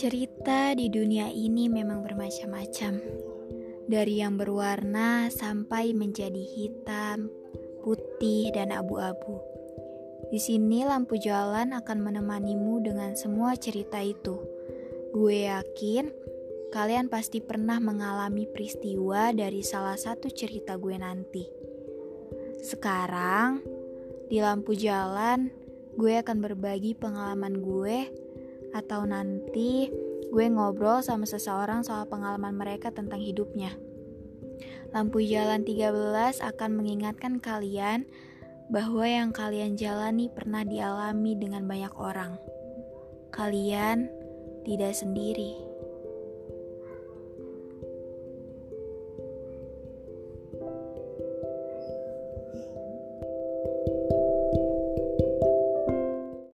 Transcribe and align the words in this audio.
Cerita 0.00 0.72
di 0.72 0.88
dunia 0.88 1.28
ini 1.28 1.68
memang 1.68 2.00
bermacam-macam, 2.00 3.04
dari 3.84 4.24
yang 4.24 4.40
berwarna 4.40 5.28
sampai 5.28 5.92
menjadi 5.92 6.40
hitam, 6.40 7.28
putih, 7.84 8.48
dan 8.48 8.72
abu-abu. 8.72 9.44
Di 10.32 10.40
sini, 10.40 10.88
lampu 10.88 11.20
jalan 11.20 11.76
akan 11.76 12.00
menemanimu 12.00 12.80
dengan 12.80 13.12
semua 13.12 13.52
cerita 13.60 14.00
itu. 14.00 14.40
Gue 15.12 15.44
yakin 15.44 16.08
kalian 16.72 17.12
pasti 17.12 17.44
pernah 17.44 17.76
mengalami 17.76 18.48
peristiwa 18.48 19.36
dari 19.36 19.60
salah 19.60 20.00
satu 20.00 20.32
cerita 20.32 20.80
gue 20.80 20.96
nanti. 20.96 21.44
Sekarang, 22.64 23.60
di 24.32 24.40
lampu 24.40 24.72
jalan, 24.72 25.52
gue 25.92 26.16
akan 26.16 26.40
berbagi 26.40 26.96
pengalaman 26.96 27.60
gue 27.60 28.29
atau 28.74 29.06
nanti 29.06 29.90
gue 30.30 30.46
ngobrol 30.46 31.02
sama 31.02 31.26
seseorang 31.26 31.82
soal 31.82 32.06
pengalaman 32.06 32.54
mereka 32.54 32.90
tentang 32.94 33.18
hidupnya. 33.18 33.74
Lampu 34.90 35.22
jalan 35.22 35.62
13 35.62 36.42
akan 36.42 36.70
mengingatkan 36.74 37.38
kalian 37.38 38.10
bahwa 38.70 39.06
yang 39.06 39.30
kalian 39.30 39.78
jalani 39.78 40.30
pernah 40.30 40.66
dialami 40.66 41.38
dengan 41.38 41.66
banyak 41.66 41.94
orang. 41.94 42.38
Kalian 43.30 44.10
tidak 44.66 44.94
sendiri. 44.94 45.69